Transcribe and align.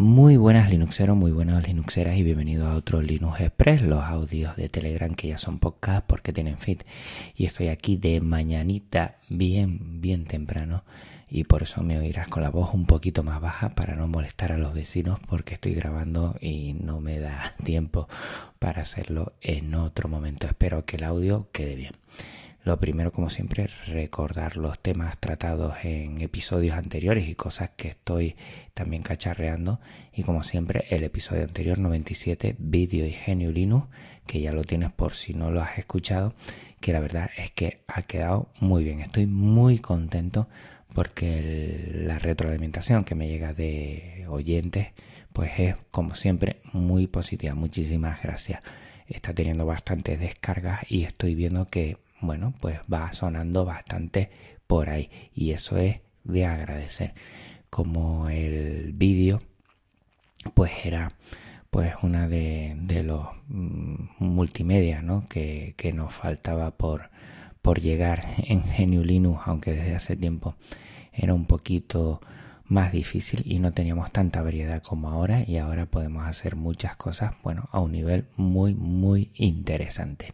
Muy 0.00 0.38
buenas 0.38 0.70
Linuxeros, 0.70 1.14
muy 1.14 1.30
buenas 1.30 1.68
Linuxeras 1.68 2.16
y 2.16 2.22
bienvenidos 2.22 2.66
a 2.66 2.74
otro 2.74 3.02
Linux 3.02 3.38
Express, 3.38 3.82
los 3.82 4.02
audios 4.02 4.56
de 4.56 4.70
Telegram 4.70 5.14
que 5.14 5.28
ya 5.28 5.36
son 5.36 5.58
podcast 5.58 6.06
porque 6.06 6.32
tienen 6.32 6.56
feed. 6.56 6.78
Y 7.36 7.44
estoy 7.44 7.68
aquí 7.68 7.98
de 7.98 8.22
mañanita 8.22 9.16
bien, 9.28 10.00
bien 10.00 10.24
temprano 10.24 10.84
y 11.28 11.44
por 11.44 11.64
eso 11.64 11.82
me 11.82 11.98
oirás 11.98 12.28
con 12.28 12.42
la 12.42 12.48
voz 12.48 12.72
un 12.72 12.86
poquito 12.86 13.22
más 13.22 13.42
baja 13.42 13.74
para 13.74 13.94
no 13.94 14.08
molestar 14.08 14.52
a 14.52 14.56
los 14.56 14.72
vecinos 14.72 15.20
porque 15.28 15.52
estoy 15.52 15.74
grabando 15.74 16.34
y 16.40 16.72
no 16.72 17.02
me 17.02 17.18
da 17.18 17.54
tiempo 17.62 18.08
para 18.58 18.80
hacerlo 18.80 19.34
en 19.42 19.74
otro 19.74 20.08
momento. 20.08 20.46
Espero 20.46 20.86
que 20.86 20.96
el 20.96 21.04
audio 21.04 21.48
quede 21.52 21.76
bien. 21.76 21.92
Lo 22.62 22.78
primero, 22.78 23.10
como 23.10 23.30
siempre, 23.30 23.70
recordar 23.86 24.58
los 24.58 24.78
temas 24.78 25.18
tratados 25.18 25.76
en 25.82 26.20
episodios 26.20 26.76
anteriores 26.76 27.26
y 27.26 27.34
cosas 27.34 27.70
que 27.74 27.88
estoy 27.88 28.36
también 28.74 29.02
cacharreando. 29.02 29.80
Y 30.12 30.24
como 30.24 30.42
siempre, 30.42 30.84
el 30.90 31.02
episodio 31.02 31.44
anterior, 31.44 31.78
97, 31.78 32.56
vídeo 32.58 33.06
y 33.06 33.14
Linux, 33.52 33.88
que 34.26 34.42
ya 34.42 34.52
lo 34.52 34.64
tienes 34.64 34.92
por 34.92 35.14
si 35.14 35.32
no 35.32 35.50
lo 35.50 35.62
has 35.62 35.78
escuchado, 35.78 36.34
que 36.80 36.92
la 36.92 37.00
verdad 37.00 37.30
es 37.38 37.50
que 37.50 37.80
ha 37.86 38.02
quedado 38.02 38.50
muy 38.60 38.84
bien. 38.84 39.00
Estoy 39.00 39.26
muy 39.26 39.78
contento 39.78 40.46
porque 40.94 41.90
la 41.94 42.18
retroalimentación 42.18 43.04
que 43.04 43.14
me 43.14 43.28
llega 43.28 43.54
de 43.54 44.26
oyentes, 44.28 44.88
pues 45.32 45.52
es 45.58 45.76
como 45.90 46.14
siempre 46.14 46.60
muy 46.74 47.06
positiva. 47.06 47.54
Muchísimas 47.54 48.22
gracias. 48.22 48.62
Está 49.06 49.32
teniendo 49.32 49.64
bastantes 49.64 50.20
descargas 50.20 50.80
y 50.90 51.04
estoy 51.04 51.34
viendo 51.34 51.66
que 51.66 51.96
bueno, 52.20 52.54
pues 52.60 52.80
va 52.92 53.12
sonando 53.12 53.64
bastante 53.64 54.30
por 54.66 54.90
ahí 54.90 55.10
y 55.34 55.52
eso 55.52 55.78
es 55.78 56.00
de 56.24 56.46
agradecer. 56.46 57.14
Como 57.70 58.28
el 58.28 58.92
vídeo, 58.92 59.42
pues 60.54 60.72
era 60.84 61.12
pues 61.70 61.94
una 62.02 62.28
de, 62.28 62.76
los 63.04 63.26
mm, 63.48 64.06
multimedia 64.18 65.02
¿no? 65.02 65.26
que, 65.28 65.74
que, 65.76 65.92
nos 65.92 66.12
faltaba 66.12 66.72
por, 66.72 67.10
por 67.62 67.80
llegar 67.80 68.24
en 68.38 68.64
Genio 68.64 69.04
Linux, 69.04 69.42
aunque 69.46 69.72
desde 69.72 69.94
hace 69.94 70.16
tiempo 70.16 70.56
era 71.12 71.34
un 71.34 71.46
poquito 71.46 72.20
más 72.70 72.92
difícil 72.92 73.42
y 73.44 73.58
no 73.58 73.72
teníamos 73.72 74.12
tanta 74.12 74.42
variedad 74.42 74.80
como 74.80 75.10
ahora 75.10 75.42
y 75.46 75.58
ahora 75.58 75.86
podemos 75.86 76.26
hacer 76.26 76.54
muchas 76.54 76.96
cosas, 76.96 77.34
bueno, 77.42 77.68
a 77.72 77.80
un 77.80 77.92
nivel 77.92 78.26
muy, 78.36 78.74
muy 78.74 79.30
interesante. 79.34 80.32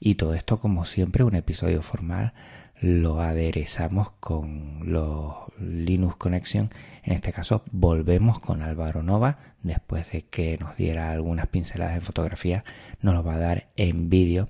Y 0.00 0.14
todo 0.14 0.34
esto, 0.34 0.58
como 0.58 0.86
siempre, 0.86 1.22
un 1.22 1.36
episodio 1.36 1.82
formal 1.82 2.32
lo 2.80 3.20
aderezamos 3.20 4.10
con 4.20 4.80
los 4.90 5.34
Linux 5.58 6.16
Connection. 6.16 6.70
En 7.02 7.12
este 7.12 7.32
caso, 7.32 7.62
volvemos 7.72 8.38
con 8.38 8.62
Álvaro 8.62 9.02
Nova. 9.02 9.38
Después 9.62 10.12
de 10.12 10.22
que 10.22 10.58
nos 10.58 10.76
diera 10.76 11.10
algunas 11.10 11.46
pinceladas 11.46 11.96
en 11.96 12.02
fotografía, 12.02 12.64
nos 13.00 13.14
lo 13.14 13.22
va 13.22 13.34
a 13.34 13.38
dar 13.38 13.68
en 13.76 14.08
vídeo. 14.10 14.48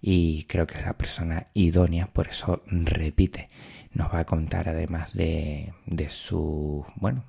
Y 0.00 0.44
creo 0.44 0.66
que 0.66 0.78
es 0.78 0.84
la 0.84 0.96
persona 0.96 1.48
idónea, 1.54 2.06
por 2.06 2.28
eso 2.28 2.62
repite 2.66 3.48
nos 3.92 4.12
va 4.12 4.20
a 4.20 4.24
contar 4.26 4.68
además 4.68 5.14
de, 5.14 5.72
su, 6.08 6.84
bueno, 6.96 7.24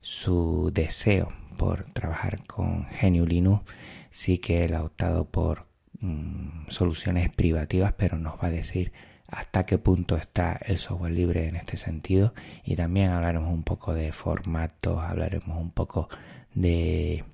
su 0.00 0.70
deseo 0.72 1.32
por 1.56 1.84
trabajar 1.84 2.44
con 2.46 2.86
Genio 2.86 3.26
Linux, 3.26 3.64
sí 4.10 4.38
que 4.38 4.64
él 4.64 4.74
ha 4.74 4.82
optado 4.82 5.24
por 5.24 5.66
mm, 6.00 6.68
soluciones 6.68 7.30
privativas, 7.30 7.92
pero 7.96 8.18
nos 8.18 8.34
va 8.34 8.48
a 8.48 8.50
decir 8.50 8.92
hasta 9.28 9.66
qué 9.66 9.78
punto 9.78 10.16
está 10.16 10.60
el 10.64 10.78
software 10.78 11.12
libre 11.12 11.48
en 11.48 11.56
este 11.56 11.76
sentido. 11.76 12.34
Y 12.64 12.76
también 12.76 13.10
hablaremos 13.10 13.52
un 13.52 13.62
poco 13.62 13.94
de 13.94 14.12
formatos, 14.12 15.02
hablaremos 15.02 15.58
un 15.58 15.70
poco 15.70 16.08
de 16.54 17.24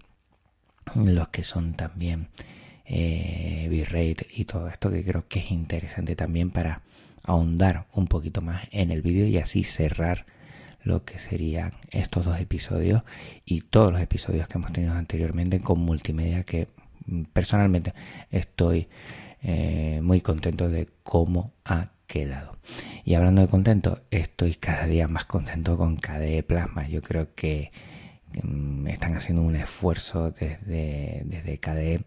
los 0.94 1.28
que 1.28 1.42
son 1.42 1.74
también 1.74 2.28
eh, 2.86 3.68
bitrate 3.70 4.26
y 4.34 4.44
todo 4.44 4.68
esto 4.68 4.90
que 4.90 5.04
creo 5.04 5.28
que 5.28 5.40
es 5.40 5.50
interesante 5.50 6.16
también 6.16 6.50
para 6.50 6.82
ahondar 7.24 7.86
un 7.92 8.06
poquito 8.06 8.40
más 8.40 8.64
en 8.72 8.90
el 8.90 9.02
vídeo 9.02 9.26
y 9.26 9.38
así 9.38 9.64
cerrar 9.64 10.26
lo 10.82 11.04
que 11.04 11.18
serían 11.18 11.72
estos 11.90 12.24
dos 12.24 12.40
episodios 12.40 13.02
y 13.44 13.60
todos 13.62 13.92
los 13.92 14.00
episodios 14.00 14.48
que 14.48 14.58
hemos 14.58 14.72
tenido 14.72 14.94
anteriormente 14.94 15.60
con 15.60 15.80
multimedia 15.80 16.44
que 16.44 16.68
mm, 17.06 17.24
personalmente 17.32 17.92
estoy 18.30 18.88
eh, 19.42 20.00
muy 20.02 20.20
contento 20.20 20.68
de 20.68 20.88
cómo 21.02 21.52
ha 21.64 21.90
quedado. 22.06 22.58
Y 23.04 23.14
hablando 23.14 23.42
de 23.42 23.48
contento, 23.48 24.02
estoy 24.10 24.54
cada 24.54 24.86
día 24.86 25.08
más 25.08 25.24
contento 25.24 25.76
con 25.76 25.96
KDE 25.96 26.42
Plasma. 26.42 26.88
Yo 26.88 27.02
creo 27.02 27.34
que 27.34 27.70
mm, 28.42 28.88
están 28.88 29.14
haciendo 29.14 29.42
un 29.42 29.56
esfuerzo 29.56 30.30
desde, 30.30 31.22
desde 31.24 31.58
KDE 31.58 32.04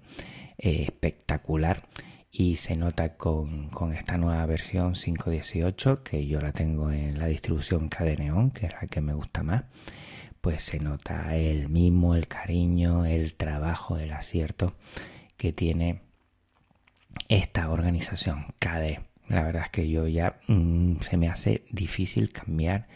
eh, 0.58 0.84
espectacular 0.84 1.84
y 2.36 2.56
se 2.56 2.76
nota 2.76 3.16
con, 3.16 3.70
esta 3.96 4.18
nueva 4.18 4.44
versión 4.48 4.96
5.18 4.96 6.02
que 6.02 6.26
yo 6.26 6.42
la 6.42 6.52
tengo 6.52 6.92
en 6.92 7.20
la 7.20 7.28
distribución 7.28 7.90
Cadeneon 7.90 8.50
que 8.50 8.66
es 8.66 8.74
la 8.74 8.88
que 8.88 9.02
me 9.02 9.14
gusta 9.14 9.44
más 9.44 9.66
pues 10.42 10.64
se 10.64 10.80
nota 10.80 11.38
el 11.38 11.70
mimo, 11.70 12.16
el 12.16 12.28
cariño, 12.28 13.06
el 13.06 13.36
trabajo, 13.36 13.98
el 13.98 14.12
acierto 14.12 14.74
que 15.38 15.54
tiene 15.54 16.02
esta 17.30 17.70
organización 17.70 18.48
KDE. 18.60 19.00
La 19.30 19.44
verdad 19.44 19.64
es 19.64 19.70
que 19.70 19.88
yo 19.88 20.06
ya 20.06 20.40
mm, 20.48 20.98
se 21.00 21.16
me 21.16 21.30
hace 21.30 21.64
difícil 21.72 22.34
cambiar 22.34 22.88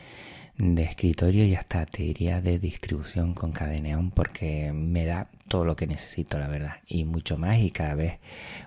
de 0.57 0.83
escritorio 0.83 1.45
y 1.45 1.55
hasta 1.55 1.85
te 1.85 2.03
diría 2.03 2.41
de 2.41 2.59
distribución 2.59 3.33
con 3.33 3.51
Cadeneon 3.51 4.11
porque 4.11 4.71
me 4.73 5.05
da 5.05 5.27
todo 5.47 5.65
lo 5.65 5.75
que 5.75 5.87
necesito, 5.87 6.39
la 6.39 6.47
verdad, 6.47 6.77
y 6.87 7.05
mucho 7.05 7.37
más 7.37 7.59
y 7.59 7.71
cada 7.71 7.95
vez, 7.95 8.19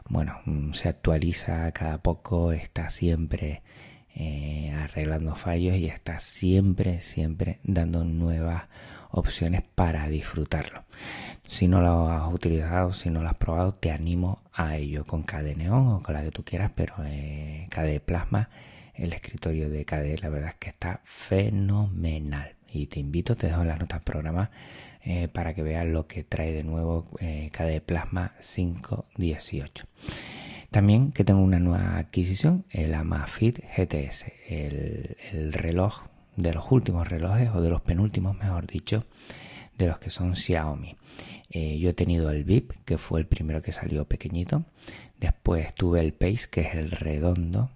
bueno, 0.09 0.39
mm, 0.47 0.73
se 0.73 0.89
actualiza 0.89 1.71
cada 1.73 1.99
poco, 1.99 2.53
está 2.53 2.91
siempre 2.91 3.63
eh, 4.15 4.73
arreglando 4.73 5.35
fallos 5.35 5.77
y 5.77 5.87
está 5.87 6.19
siempre, 6.19 7.01
siempre 7.01 7.59
dando 7.65 8.05
nuevas 8.05 8.65
opciones 9.11 9.63
para 9.75 10.09
disfrutarlo. 10.09 10.85
Si 11.49 11.67
no 11.67 11.81
lo 11.81 12.09
has 12.11 12.33
utilizado, 12.33 12.93
si 12.93 13.11
no 13.11 13.23
lo 13.23 13.29
has 13.29 13.35
probado, 13.35 13.75
te 13.75 13.91
animo 13.91 14.41
a 14.53 14.77
ello 14.77 15.05
con 15.05 15.25
Cadeneon 15.25 15.89
o 15.89 16.03
con 16.03 16.15
la 16.15 16.23
que 16.23 16.31
tú 16.31 16.45
quieras, 16.45 16.71
pero 16.75 16.95
eh, 17.05 17.69
Plasma 18.05 18.49
el 19.01 19.15
escritorio 19.15 19.71
de 19.71 19.85
KDE, 19.85 20.19
la 20.19 20.29
verdad 20.29 20.51
es 20.51 20.55
que 20.57 20.69
está 20.69 21.01
fenomenal. 21.05 22.55
Y 22.73 22.87
te 22.87 23.01
invito, 23.01 23.35
te 23.35 23.49
dejo 23.49 23.65
las 23.65 23.81
notas 23.81 24.03
programa 24.05 24.51
eh, 25.03 25.29
para 25.29 25.55
que 25.55 25.63
veas 25.63 25.87
lo 25.87 26.07
que 26.07 26.23
trae 26.23 26.53
de 26.53 26.63
nuevo 26.63 27.07
eh, 27.19 27.51
KDE 27.53 27.81
Plasma 27.81 28.35
518. 28.41 29.87
También 30.71 31.11
que 31.13 31.25
tengo 31.25 31.41
una 31.41 31.59
nueva 31.59 31.97
adquisición, 31.97 32.65
el 32.71 32.95
Amafit 32.95 33.61
GTS, 33.77 34.27
el, 34.49 35.53
reloj 35.53 36.03
de 36.37 36.53
los 36.53 36.71
últimos 36.71 37.09
relojes 37.09 37.51
o 37.55 37.61
de 37.61 37.71
los 37.71 37.81
penúltimos, 37.81 38.39
mejor 38.39 38.67
dicho, 38.67 39.05
de 39.79 39.87
los 39.87 39.99
que 39.99 40.11
son 40.11 40.37
Xiaomi. 40.37 40.97
Eh, 41.49 41.79
yo 41.79 41.91
he 41.91 41.95
tenido 41.95 42.31
el 42.31 42.45
VIP, 42.45 42.73
que 42.85 42.99
fue 42.99 43.19
el 43.19 43.27
primero 43.27 43.63
que 43.63 43.73
salió 43.73 44.05
pequeñito. 44.05 44.65
Después 45.19 45.75
tuve 45.75 46.01
el 46.01 46.13
Pace, 46.13 46.47
que 46.49 46.61
es 46.61 46.75
el 46.75 46.93
redondo, 46.93 47.71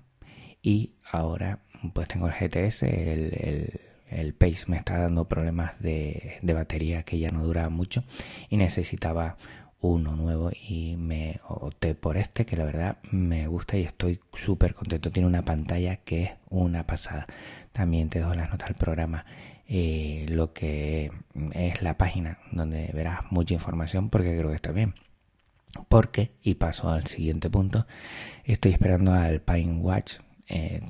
y 0.65 0.95
ahora 1.13 1.59
pues 1.93 2.09
tengo 2.09 2.27
el 2.27 2.33
GTS, 2.33 2.85
el, 2.85 3.81
el, 4.09 4.35
Pace 4.35 4.65
me 4.69 4.79
está 4.79 4.99
dando 4.99 5.29
problemas 5.29 5.79
de, 5.79 6.39
de, 6.41 6.55
batería 6.55 7.03
que 7.03 7.19
ya 7.19 7.31
no 7.31 7.45
dura 7.45 7.69
mucho 7.69 8.05
y 8.49 8.57
necesitaba 8.57 9.37
uno 9.83 10.17
nuevo 10.17 10.51
y 10.51 10.97
me 10.97 11.41
opté 11.47 11.95
por 11.95 12.17
este 12.17 12.47
que 12.47 12.57
la 12.57 12.65
verdad 12.65 12.97
me 13.11 13.47
gusta 13.47 13.77
y 13.77 13.83
estoy 13.83 14.21
súper 14.33 14.73
contento. 14.75 15.11
Tiene 15.11 15.29
una 15.29 15.43
pantalla 15.43 15.97
que 15.97 16.23
es 16.23 16.31
una 16.49 16.87
pasada. 16.87 17.27
También 17.73 18.09
te 18.09 18.21
dejo 18.21 18.35
las 18.35 18.49
notas 18.49 18.69
del 18.69 18.79
programa 18.79 19.27
eh, 19.69 20.25
lo 20.31 20.55
que 20.55 21.11
es 21.53 21.83
la 21.83 21.99
página 21.99 22.39
donde 22.53 22.91
verás 22.95 23.21
mucha 23.31 23.53
información 23.53 24.09
porque 24.09 24.35
creo 24.39 24.49
que 24.49 24.57
está 24.57 24.73
bien. 24.73 24.95
Porque, 25.89 26.31
y 26.43 26.55
paso 26.55 26.89
al 26.89 27.07
siguiente 27.07 27.51
punto, 27.51 27.87
estoy 28.45 28.73
esperando 28.73 29.13
al 29.13 29.43
Pine 29.43 29.81
Watch 29.81 30.15
eh, 30.49 30.81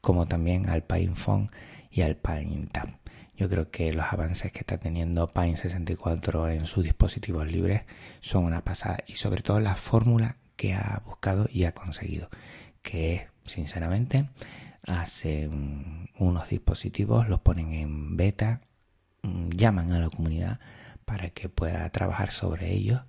como 0.00 0.26
también 0.26 0.68
al 0.68 0.84
Phone 1.14 1.50
y 1.90 2.02
al 2.02 2.16
Tab. 2.16 2.88
Yo 3.36 3.48
creo 3.48 3.70
que 3.70 3.92
los 3.92 4.06
avances 4.12 4.52
que 4.52 4.60
está 4.60 4.78
teniendo 4.78 5.26
Pine 5.26 5.56
64 5.56 6.48
en 6.50 6.66
sus 6.66 6.84
dispositivos 6.84 7.46
libres 7.46 7.82
son 8.20 8.44
una 8.44 8.62
pasada 8.62 8.98
y 9.06 9.14
sobre 9.14 9.42
todo 9.42 9.58
la 9.60 9.76
fórmula 9.76 10.36
que 10.56 10.74
ha 10.74 11.02
buscado 11.04 11.48
y 11.50 11.64
ha 11.64 11.72
conseguido, 11.72 12.28
que 12.82 13.14
es, 13.14 13.22
sinceramente, 13.44 14.28
hace 14.86 15.48
unos 16.18 16.48
dispositivos, 16.48 17.28
los 17.28 17.40
ponen 17.40 17.72
en 17.72 18.16
beta, 18.16 18.60
mm, 19.22 19.48
llaman 19.50 19.92
a 19.92 19.98
la 19.98 20.10
comunidad 20.10 20.60
para 21.04 21.30
que 21.30 21.48
pueda 21.48 21.88
trabajar 21.90 22.30
sobre 22.30 22.70
ellos 22.72 23.02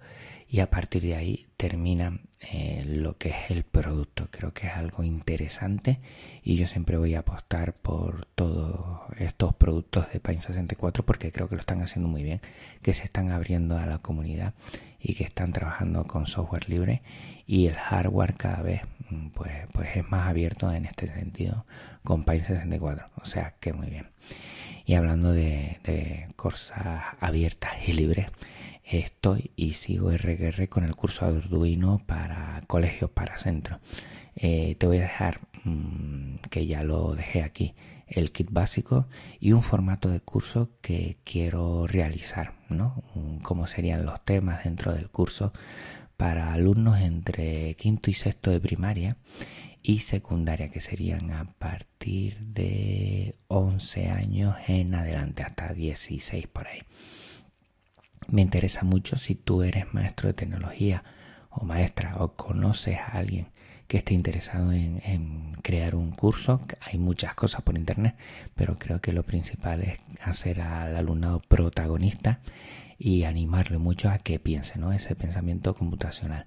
y 0.48 0.60
a 0.60 0.70
partir 0.70 1.04
de 1.04 1.16
ahí 1.16 1.48
termina 1.64 2.20
eh, 2.42 2.84
lo 2.86 3.18
que 3.18 3.30
es 3.30 3.50
el 3.50 3.64
producto. 3.64 4.28
Creo 4.32 4.54
que 4.54 4.68
es 4.68 4.74
algo 4.74 5.02
interesante 5.02 5.98
y 6.44 6.58
yo 6.58 6.68
siempre 6.68 6.98
voy 6.98 7.16
a 7.16 7.20
apostar 7.20 7.72
por 7.72 8.26
todos 8.36 9.00
estos 9.18 9.56
productos 9.56 10.12
de 10.12 10.20
Paint 10.20 10.42
64 10.42 11.06
porque 11.06 11.32
creo 11.32 11.48
que 11.48 11.56
lo 11.56 11.62
están 11.62 11.82
haciendo 11.82 12.10
muy 12.10 12.22
bien, 12.22 12.42
que 12.82 12.94
se 12.94 13.06
están 13.06 13.32
abriendo 13.32 13.78
a 13.78 13.86
la 13.86 14.00
comunidad 14.00 14.56
y 15.00 15.14
que 15.14 15.24
están 15.24 15.54
trabajando 15.54 16.04
con 16.04 16.28
software 16.28 16.68
libre 16.68 17.02
y 17.48 17.68
el 17.68 17.76
hardware 17.76 18.34
cada 18.36 18.62
vez 18.62 18.82
mm, 19.10 19.28
pues, 19.30 19.54
pues 19.72 19.96
es 19.96 20.12
más 20.12 20.28
abierto 20.28 20.70
en 20.74 20.84
este 20.84 21.08
sentido 21.08 21.66
con 22.04 22.26
Paint 22.26 22.44
64. 22.44 23.06
O 23.22 23.26
sea 23.26 23.54
que 23.62 23.72
muy 23.72 23.90
bien. 23.90 24.10
Y 24.86 24.96
hablando 24.96 25.32
de, 25.32 25.80
de 25.86 26.28
cosas 26.36 27.06
abiertas 27.22 27.72
y 27.88 27.94
libres, 27.94 28.28
estoy 28.84 29.52
y 29.56 29.74
sigo 29.74 30.12
RGR 30.12 30.68
con 30.70 30.84
el 30.84 30.96
curso 30.96 31.26
Arduino 31.26 32.02
para 32.06 32.62
colegios 32.68 33.10
para 33.12 33.38
centros. 33.38 33.80
Eh, 34.36 34.76
te 34.78 34.88
voy 34.88 34.98
a 34.98 35.04
dejar 35.04 35.42
mm, 35.64 36.36
que 36.50 36.66
ya 36.66 36.84
lo 36.84 37.16
dejé 37.16 37.44
aquí 37.44 37.76
el 38.08 38.32
kit 38.32 38.50
básico 38.52 39.08
y 39.40 39.54
un 39.54 39.64
formato 39.64 40.10
de 40.10 40.20
curso 40.20 40.70
que 40.82 41.18
quiero 41.24 41.88
realizar, 41.88 42.54
¿no? 42.70 43.04
Cómo 43.42 43.68
serían 43.68 44.06
los 44.06 44.24
temas 44.24 44.64
dentro 44.64 44.94
del 44.94 45.10
curso 45.10 45.54
para 46.18 46.54
alumnos 46.54 47.00
entre 47.00 47.76
quinto 47.76 48.12
y 48.12 48.14
sexto 48.14 48.52
de 48.52 48.60
primaria 48.60 49.18
y 49.82 50.00
secundaria, 50.00 50.70
que 50.70 50.80
serían 50.80 51.32
a 51.32 51.46
partir 51.58 52.38
de 52.40 53.36
11 53.48 54.10
años 54.10 54.56
en 54.68 54.96
adelante, 54.96 55.44
hasta 55.44 55.74
16 55.74 56.48
por 56.48 56.68
ahí. 56.68 56.80
Me 58.28 58.42
interesa 58.42 58.84
mucho 58.84 59.18
si 59.18 59.36
tú 59.36 59.64
eres 59.64 59.94
maestro 59.94 60.28
de 60.28 60.34
tecnología 60.34 61.04
o 61.50 61.66
maestra 61.66 62.16
o 62.20 62.34
conoces 62.34 62.98
a 62.98 63.18
alguien 63.18 63.48
que 63.88 63.98
esté 63.98 64.14
interesado 64.14 64.72
en, 64.72 65.54
crear 65.62 65.96
un 65.96 66.12
curso. 66.12 66.60
Hay 66.82 66.98
muchas 66.98 67.36
cosas 67.36 67.62
por 67.62 67.78
internet, 67.78 68.16
pero 68.56 68.78
creo 68.78 69.00
que 69.00 69.14
lo 69.14 69.24
principal 69.24 69.82
es 69.82 70.00
hacer 70.24 70.62
al 70.62 70.96
alumnado 70.96 71.42
protagonista 71.42 72.40
y 72.98 73.24
animarle 73.24 73.78
mucho 73.78 74.10
a 74.10 74.18
que 74.18 74.40
piense, 74.40 74.80
¿no? 74.80 74.94
Ese 74.94 75.16
pensamiento 75.16 75.76
computacional. 75.76 76.46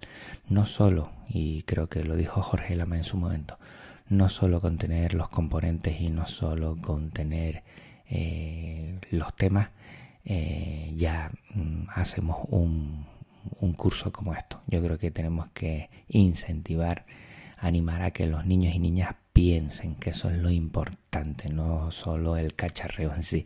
No 0.49 0.67
solo, 0.67 1.13
y 1.29 1.63
creo 1.63 1.89
que 1.89 2.03
lo 2.03 2.17
dijo 2.17 2.43
Jorge 2.43 2.77
Lama 2.77 2.97
en 2.97 3.05
su 3.05 3.17
momento, 3.17 3.59
no 4.09 4.29
solo 4.29 4.61
contener 4.61 5.15
los 5.15 5.29
componentes 5.29 6.01
y 6.01 6.11
no 6.11 6.27
solo 6.27 6.77
contener 6.81 7.63
eh, 8.09 8.99
los 9.11 9.35
temas, 9.35 9.69
eh, 10.27 10.93
ya 10.97 11.31
mm, 11.55 11.85
hacemos 11.95 12.39
un, 12.49 13.07
un 13.61 13.73
curso 13.73 14.13
como 14.13 14.35
esto. 14.35 14.61
Yo 14.67 14.83
creo 14.83 14.99
que 14.99 15.11
tenemos 15.11 15.49
que 15.51 15.89
incentivar, 16.09 17.07
animar 17.57 18.03
a 18.03 18.11
que 18.11 18.27
los 18.27 18.45
niños 18.45 18.75
y 18.75 18.79
niñas 18.79 19.15
piensen 19.37 19.97
que 19.97 20.11
eso 20.11 20.31
es 20.31 20.39
lo 20.39 20.51
importante, 20.51 21.53
no 21.53 21.91
solo 21.91 22.39
el 22.39 22.55
cacharreo 22.55 23.13
en 23.15 23.23
sí. 23.23 23.45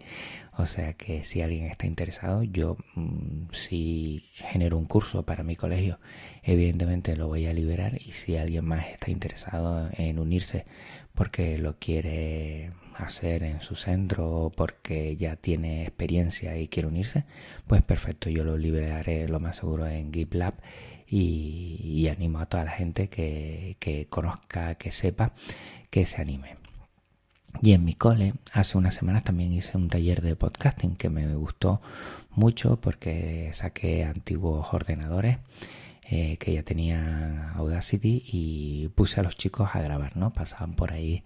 O 0.57 0.67
sea 0.67 0.93
que 0.93 1.25
si 1.25 1.43
alguien 1.43 1.67
está 1.67 1.85
interesado, 1.85 2.45
yo 2.45 2.77
mm, 2.95 3.49
si 3.53 4.23
genero 4.35 4.79
un 4.79 4.87
curso 4.87 5.25
para 5.25 5.43
mi 5.43 5.57
colegio, 5.57 5.99
evidentemente 6.45 7.17
lo 7.17 7.27
voy 7.27 7.47
a 7.47 7.53
liberar 7.53 8.01
y 8.01 8.13
si 8.13 8.37
alguien 8.37 8.67
más 8.67 8.87
está 8.87 9.11
interesado 9.11 9.91
en 9.95 10.21
unirse 10.21 10.65
porque 11.13 11.59
lo 11.59 11.77
quiere 11.81 12.71
hacer 12.95 13.43
en 13.43 13.61
su 13.61 13.75
centro 13.75 14.53
porque 14.57 15.17
ya 15.17 15.35
tiene 15.35 15.83
experiencia 15.83 16.57
y 16.57 16.69
quiere 16.69 16.87
unirse, 16.87 17.25
pues 17.67 17.83
perfecto, 17.83 18.31
yo 18.31 18.45
lo 18.45 18.57
liberaré 18.57 19.27
lo 19.27 19.41
más 19.41 19.57
seguro 19.57 19.89
en 19.89 20.13
GitLab 20.13 20.55
y, 21.11 22.09
animo 22.09 22.39
a 22.41 22.47
toda 22.47 22.65
la 22.65 22.73
gente 22.73 23.09
que, 23.09 23.77
que 23.81 24.07
conozca, 24.07 24.77
que 24.77 24.91
sepa, 24.91 25.33
que 25.91 26.07
se 26.07 26.21
anime. 26.23 26.57
Y 27.62 27.73
en 27.73 27.85
mi 27.85 27.95
cole, 27.95 28.35
hace 28.53 28.79
unas 28.79 28.95
semanas 28.95 29.25
también 29.25 29.53
hice 29.53 29.77
un 29.77 29.89
taller 29.89 30.23
de 30.23 30.37
podcasting 30.37 30.97
que 30.97 31.11
me 31.11 31.35
gustó 31.35 31.81
mucho 32.31 32.81
porque 32.81 33.51
saqué 33.53 34.05
antiguos 34.05 34.69
ordenadores 34.73 35.39
eh, 36.05 36.39
que 36.39 36.55
ya 36.55 36.62
tenía 36.62 37.53
Audacity 37.53 38.23
y 38.27 38.89
puse 38.95 39.21
a 39.21 39.23
los 39.23 39.37
chicos 39.37 39.71
a 39.75 39.83
grabar, 39.83 40.17
¿no? 40.17 40.31
Pasaban 40.31 40.75
por 40.75 40.93
ahí 40.93 41.23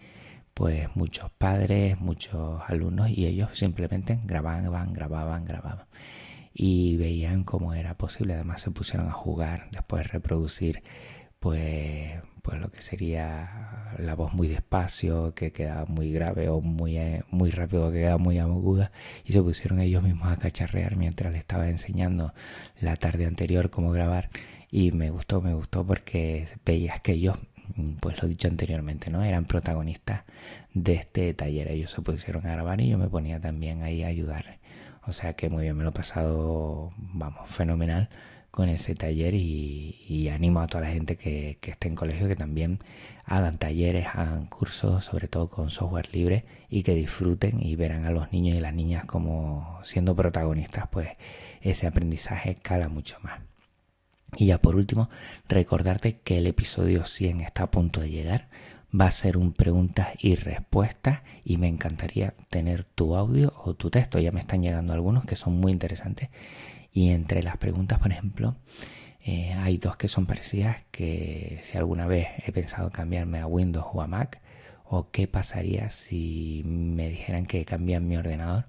pues 0.55 0.89
muchos 0.95 1.31
padres, 1.33 2.01
muchos 2.01 2.63
alumnos 2.69 3.11
y 3.11 3.27
ellos 3.27 3.51
simplemente 3.55 4.21
grababan, 4.25 4.93
grababan, 4.93 5.45
grababan 5.45 5.87
y 6.55 6.97
veían 6.97 7.45
cómo 7.45 7.75
era 7.75 7.97
posible. 7.97 8.35
Además 8.35 8.63
se 8.63 8.71
pusieron 8.71 9.09
a 9.09 9.13
jugar, 9.13 9.69
después 9.73 10.09
reproducir 10.09 10.83
pues 11.41 12.23
pues 12.45 12.61
lo 12.61 12.71
que 12.71 12.83
sería 12.83 13.95
la 13.99 14.15
voz 14.15 14.35
muy 14.35 14.49
despacio, 14.49 15.35
que 15.35 15.51
quedaba 15.51 15.87
muy 15.87 16.13
grave 16.13 16.51
o 16.51 16.61
muy, 16.61 16.99
eh, 16.99 17.23
muy 17.31 17.51
rápido, 17.51 17.91
que 17.91 18.01
quedaba 18.01 18.19
muy 18.19 18.39
aguda, 18.39 18.93
y 19.25 19.33
se 19.33 19.43
pusieron 19.43 19.81
ellos 19.81 20.03
mismos 20.03 20.29
a 20.29 20.37
cacharrear 20.37 20.97
mientras 20.97 21.33
le 21.33 21.39
estaba 21.39 21.71
enseñando 21.71 22.35
la 22.79 22.97
tarde 22.97 23.25
anterior 23.25 23.71
cómo 23.71 23.93
grabar, 23.93 24.29
y 24.71 24.93
me 24.93 25.09
gustó, 25.09 25.41
me 25.41 25.55
gustó 25.55 25.87
porque 25.87 26.47
veías 26.67 27.01
que 27.01 27.13
ellos 27.13 27.39
pues 28.01 28.23
lo 28.23 28.29
dicho 28.29 28.49
anteriormente, 28.49 29.11
¿no? 29.11 29.23
Eran 29.25 29.47
protagonistas 29.47 30.25
de 30.75 30.95
este 30.95 31.33
taller. 31.35 31.69
Ellos 31.69 31.91
se 31.91 32.03
pusieron 32.03 32.47
a 32.47 32.53
grabar 32.53 32.81
y 32.81 32.89
yo 32.89 32.99
me 32.99 33.09
ponía 33.09 33.41
también 33.41 33.83
ahí 33.83 34.03
a 34.03 34.09
ayudarle. 34.09 34.59
O 35.07 35.13
sea 35.13 35.35
que 35.35 35.49
muy 35.49 35.65
bien, 35.65 35.77
me 35.77 35.85
lo 35.85 35.91
he 35.91 35.93
pasado, 35.93 36.93
vamos, 36.97 37.51
fenomenal 37.51 38.09
con 38.55 38.69
ese 38.69 38.95
taller 38.95 39.35
y, 39.35 40.29
animo 40.33 40.61
a 40.61 40.69
toda 40.69 40.83
la 40.83 40.91
gente 40.91 41.17
que, 41.17 41.59
esté 41.61 41.89
en 41.89 41.97
colegio 41.97 42.29
que 42.29 42.37
también 42.37 42.79
hagan 43.25 43.59
talleres, 43.59 44.07
hagan 44.15 44.47
cursos, 44.47 45.07
sobre 45.07 45.27
todo 45.27 45.51
con 45.51 45.71
software 45.71 46.09
libre 46.13 46.45
y 46.71 46.85
que 46.85 46.95
disfruten 46.95 47.61
y 47.61 47.75
verán 47.75 48.05
a 48.05 48.11
los 48.13 48.31
niños 48.33 48.57
y 48.57 48.61
las 48.61 48.73
niñas 48.73 49.07
como 49.07 49.81
siendo 49.83 50.15
protagonistas, 50.15 50.87
pues 50.89 51.09
ese 51.63 51.89
aprendizaje 51.89 52.55
cala 52.55 52.89
mucho 52.89 53.19
más. 53.23 53.41
Y 54.37 54.47
ya 54.47 54.59
por 54.59 54.77
último, 54.77 55.11
recordarte 55.49 56.19
que 56.21 56.39
el 56.39 56.47
episodio 56.47 57.07
100 57.07 57.41
está 57.41 57.65
a 57.65 57.71
punto 57.73 58.01
de 58.01 58.11
llegar. 58.11 58.49
Va 58.99 59.07
a 59.07 59.11
ser 59.11 59.37
un 59.37 59.53
preguntas 59.53 60.09
y 60.21 60.37
respuestas 60.37 61.21
y 61.45 61.57
me 61.57 61.69
encantaría 61.69 62.35
tener 62.49 62.85
tu 62.85 63.17
audio 63.17 63.53
o 63.65 63.75
tu 63.75 63.91
texto. 63.91 64.21
Ya 64.21 64.31
me 64.31 64.41
están 64.41 64.63
llegando 64.63 64.93
algunos 64.93 65.25
que 65.25 65.35
son 65.35 65.55
muy 65.55 65.73
interesantes. 65.73 66.29
Y 66.93 67.11
entre 67.11 67.43
las 67.43 67.57
preguntas, 67.57 67.99
por 67.99 68.13
ejemplo, 68.13 68.57
eh, 69.21 69.53
hay 69.55 69.79
dos 69.79 69.97
que 69.97 70.07
son 70.07 70.27
parecidas 70.27 70.77
que 70.93 71.59
si 71.63 71.77
alguna 71.77 72.07
vez 72.07 72.29
he 72.47 72.53
pensado 72.53 72.91
cambiarme 72.91 73.41
a 73.41 73.47
Windows 73.47 73.87
o 73.93 74.01
a 74.01 74.07
Mac 74.07 74.41
o 74.85 75.11
qué 75.11 75.27
pasaría 75.27 75.89
si 75.89 76.63
me 76.65 77.09
dijeran 77.09 77.47
que 77.47 77.65
cambian 77.65 78.07
mi 78.07 78.17
ordenador 78.17 78.67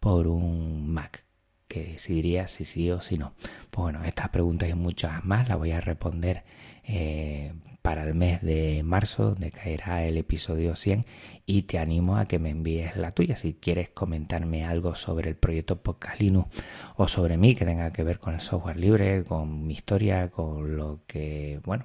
por 0.00 0.26
un 0.26 0.88
Mac 0.90 1.24
que 1.70 1.84
decidiría 1.84 2.48
si 2.48 2.64
sí 2.64 2.90
o 2.90 3.00
si 3.00 3.16
no. 3.16 3.32
Pues 3.70 3.84
bueno, 3.84 4.04
estas 4.04 4.28
preguntas 4.30 4.68
y 4.68 4.74
muchas 4.74 5.24
más 5.24 5.48
las 5.48 5.56
voy 5.56 5.70
a 5.70 5.80
responder 5.80 6.42
eh, 6.84 7.52
para 7.80 8.02
el 8.02 8.14
mes 8.14 8.42
de 8.42 8.82
marzo, 8.82 9.30
donde 9.30 9.52
caerá 9.52 10.04
el 10.04 10.16
episodio 10.16 10.74
100, 10.74 11.06
y 11.46 11.62
te 11.62 11.78
animo 11.78 12.16
a 12.16 12.26
que 12.26 12.40
me 12.40 12.50
envíes 12.50 12.96
la 12.96 13.12
tuya. 13.12 13.36
Si 13.36 13.54
quieres 13.54 13.88
comentarme 13.88 14.64
algo 14.64 14.96
sobre 14.96 15.30
el 15.30 15.36
proyecto 15.36 15.80
Podcast 15.80 16.20
Linux 16.20 16.48
o 16.96 17.06
sobre 17.06 17.38
mí 17.38 17.54
que 17.54 17.64
tenga 17.64 17.92
que 17.92 18.02
ver 18.02 18.18
con 18.18 18.34
el 18.34 18.40
software 18.40 18.76
libre, 18.76 19.22
con 19.22 19.64
mi 19.68 19.74
historia, 19.74 20.28
con 20.28 20.76
lo 20.76 21.02
que, 21.06 21.60
bueno, 21.64 21.84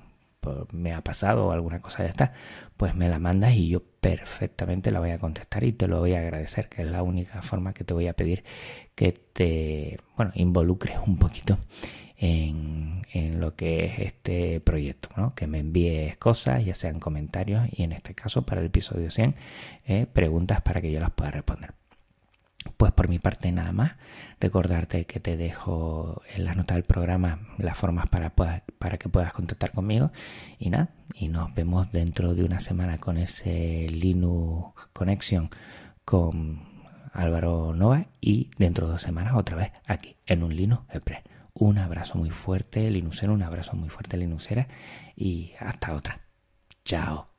me 0.71 0.93
ha 0.93 1.01
pasado 1.01 1.51
alguna 1.51 1.81
cosa 1.81 2.03
de 2.03 2.09
esta, 2.09 2.33
pues 2.77 2.95
me 2.95 3.09
la 3.09 3.19
mandas 3.19 3.53
y 3.53 3.69
yo 3.69 3.81
perfectamente 4.01 4.91
la 4.91 4.99
voy 4.99 5.11
a 5.11 5.19
contestar 5.19 5.63
y 5.63 5.73
te 5.73 5.87
lo 5.87 5.99
voy 5.99 6.13
a 6.13 6.19
agradecer, 6.19 6.69
que 6.69 6.83
es 6.83 6.89
la 6.89 7.03
única 7.03 7.41
forma 7.41 7.73
que 7.73 7.83
te 7.83 7.93
voy 7.93 8.07
a 8.07 8.13
pedir 8.13 8.43
que 8.95 9.11
te, 9.11 9.99
bueno, 10.15 10.31
involucres 10.35 10.97
un 11.05 11.17
poquito 11.17 11.57
en, 12.17 13.05
en 13.11 13.39
lo 13.39 13.55
que 13.55 13.85
es 13.85 13.99
este 13.99 14.59
proyecto, 14.61 15.09
¿no? 15.17 15.33
que 15.35 15.47
me 15.47 15.59
envíes 15.59 16.17
cosas, 16.17 16.63
ya 16.65 16.75
sean 16.75 16.99
comentarios 16.99 17.67
y 17.71 17.83
en 17.83 17.91
este 17.91 18.13
caso 18.13 18.45
para 18.45 18.61
el 18.61 18.67
episodio 18.67 19.11
100, 19.11 19.35
eh, 19.85 20.05
preguntas 20.11 20.61
para 20.61 20.81
que 20.81 20.91
yo 20.91 20.99
las 20.99 21.11
pueda 21.11 21.31
responder. 21.31 21.73
Pues 22.77 22.91
por 22.91 23.07
mi 23.07 23.19
parte 23.19 23.51
nada 23.51 23.71
más. 23.71 23.93
Recordarte 24.39 25.05
que 25.05 25.19
te 25.19 25.37
dejo 25.37 26.21
en 26.33 26.45
las 26.45 26.57
notas 26.57 26.75
del 26.75 26.83
programa 26.83 27.39
las 27.57 27.77
formas 27.77 28.07
para, 28.09 28.31
para 28.31 28.97
que 28.97 29.09
puedas 29.09 29.33
contactar 29.33 29.71
conmigo. 29.71 30.11
Y 30.59 30.69
nada, 30.69 30.89
y 31.13 31.29
nos 31.29 31.53
vemos 31.53 31.91
dentro 31.91 32.35
de 32.35 32.43
una 32.43 32.59
semana 32.59 32.97
con 32.97 33.17
ese 33.17 33.87
Linux 33.89 34.73
Connection 34.93 35.49
con 36.03 36.75
Álvaro 37.13 37.73
Nova 37.73 38.07
y 38.19 38.51
dentro 38.57 38.87
de 38.87 38.93
dos 38.93 39.01
semanas 39.01 39.35
otra 39.35 39.55
vez 39.55 39.71
aquí 39.87 40.17
en 40.25 40.43
un 40.43 40.55
Linux 40.55 40.83
Express. 40.89 41.23
Un 41.53 41.77
abrazo 41.77 42.17
muy 42.17 42.31
fuerte, 42.31 42.91
Linuxero, 42.91 43.33
un 43.33 43.41
abrazo 43.41 43.77
muy 43.77 43.89
fuerte, 43.89 44.17
Linuxera 44.17 44.67
y 45.15 45.53
hasta 45.59 45.93
otra. 45.93 46.19
Chao. 46.83 47.29